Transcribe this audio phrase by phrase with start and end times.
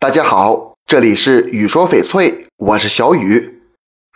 [0.00, 3.60] 大家好，这里是雨说翡翠，我是小雨。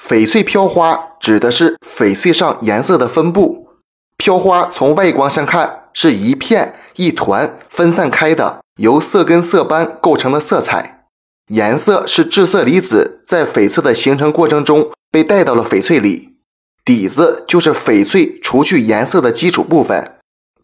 [0.03, 3.69] 翡翠飘花指的是翡翠上颜色的分布。
[4.17, 11.05] 飘花从外观上看是一片一团分散开的，由色根色斑构成的色彩。
[11.49, 16.39] 颜色是致色离子在翡翠的形成过程中被带到了翡翠里，
[16.83, 20.15] 底子就是翡翠除去颜色的基础部分。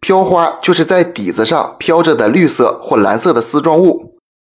[0.01, 4.10] 飘花就是在底子上飘着的绿色或蓝色的丝状物。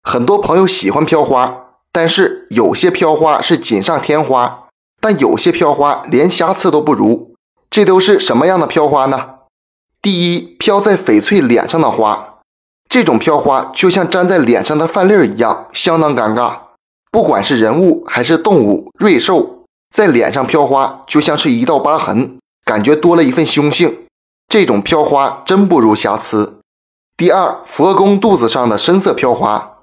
[0.08, 4.68] 很多朋友喜欢飘花，但是有些飘花是锦上添花，
[5.02, 7.34] 但有些飘花连瑕疵都不如。
[7.72, 9.30] 这都是什么样的飘花呢？
[10.04, 12.36] 第一，飘在翡翠脸上的花，
[12.88, 16.56] 这种飘花就像粘在脸上的饭粒儿一样，相当尴尬。
[17.12, 24.06] 不管是人物还是动物、瑞兽，在脸上飘花就像是一道疤痕，感觉多了一份凶性。
[24.48, 26.60] 这种飘花真不如瑕疵。
[27.18, 29.75] 第二，佛宫肚子上的深色飘花，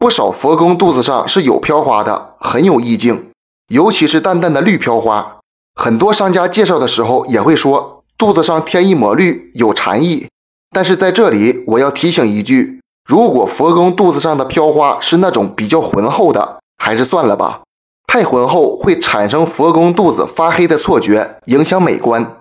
[0.00, 3.32] 不少佛宫肚子上是有飘花的，很有意境，
[3.68, 5.40] 尤其是淡淡的绿飘花。
[5.74, 10.26] 很多商家介绍的时候也会说肚子上添一抹绿有禅意。
[10.70, 17.60] 但是在这里我要提醒一句，如果佛宫肚子上的飘花是那种比较浑厚的，还是算了吧，
[18.06, 22.38] 太浑厚会产生佛宫肚子发黑的错觉，影响美观。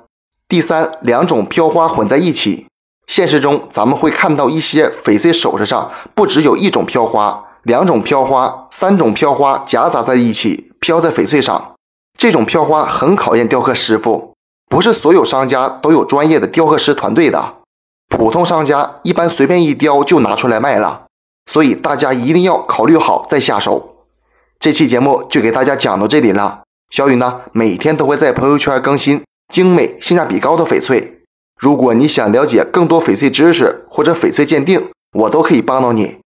[0.47, 2.67] 第三，两种飘花混在一起，
[3.05, 11.73] 现实中咱们会看到一些翡翠首饰上不只有一种飘花，两种飘花、三种飘花夹杂在一起飘在翡翠上，
[12.17, 14.33] 这种飘花很考验雕刻师傅，
[14.69, 17.55] 不是所有商家都有专业的雕刻师团队的，
[18.09, 21.05] 普通商家一般随便一雕就拿出来卖了，
[21.51, 24.05] 所以大家一定要考虑好再下手。
[24.59, 29.21] 这期节目就给大家讲到这里了，小雨呢每天都会在朋友圈更新。
[29.51, 31.21] 精美、性价比高的翡翠，
[31.59, 36.19] 如果你想了解更多翡翠知识或者翡翠鉴定，我都可以帮到你。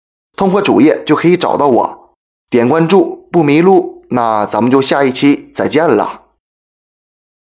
[0.41, 2.15] 通过主页就可以找到我，
[2.49, 4.07] 点关注不迷路。
[4.09, 6.23] 那咱们就下一期再见了。